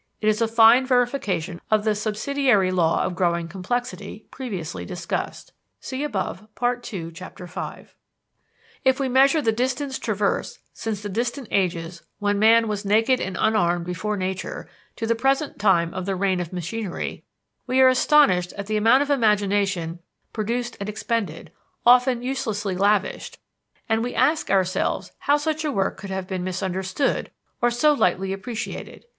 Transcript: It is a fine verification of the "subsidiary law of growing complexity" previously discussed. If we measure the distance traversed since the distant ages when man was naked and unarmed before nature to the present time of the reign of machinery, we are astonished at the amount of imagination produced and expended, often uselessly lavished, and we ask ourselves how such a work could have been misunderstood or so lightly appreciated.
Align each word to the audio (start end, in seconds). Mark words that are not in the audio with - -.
It 0.19 0.29
is 0.29 0.41
a 0.41 0.47
fine 0.47 0.83
verification 0.87 1.61
of 1.69 1.83
the 1.83 1.93
"subsidiary 1.93 2.71
law 2.71 3.03
of 3.03 3.13
growing 3.15 3.47
complexity" 3.47 4.25
previously 4.31 4.83
discussed. 4.83 5.53
If 5.79 6.15
we 8.99 9.09
measure 9.09 9.41
the 9.43 9.51
distance 9.51 9.99
traversed 9.99 10.57
since 10.73 11.03
the 11.03 11.07
distant 11.09 11.49
ages 11.51 12.01
when 12.17 12.39
man 12.39 12.67
was 12.67 12.83
naked 12.83 13.21
and 13.21 13.37
unarmed 13.39 13.85
before 13.85 14.17
nature 14.17 14.67
to 14.95 15.05
the 15.05 15.13
present 15.13 15.59
time 15.59 15.93
of 15.93 16.07
the 16.07 16.15
reign 16.15 16.39
of 16.39 16.51
machinery, 16.51 17.23
we 17.67 17.79
are 17.79 17.87
astonished 17.87 18.53
at 18.53 18.65
the 18.65 18.77
amount 18.77 19.03
of 19.03 19.11
imagination 19.11 19.99
produced 20.33 20.77
and 20.79 20.89
expended, 20.89 21.51
often 21.85 22.23
uselessly 22.23 22.75
lavished, 22.75 23.37
and 23.87 24.03
we 24.03 24.15
ask 24.15 24.49
ourselves 24.49 25.11
how 25.19 25.37
such 25.37 25.63
a 25.63 25.71
work 25.71 25.95
could 25.97 26.09
have 26.09 26.25
been 26.25 26.43
misunderstood 26.43 27.29
or 27.61 27.69
so 27.69 27.93
lightly 27.93 28.33
appreciated. 28.33 29.05